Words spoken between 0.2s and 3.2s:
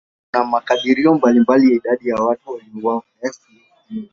Kuna makadirio mbalimbali ya idadi ya watu waliouawa.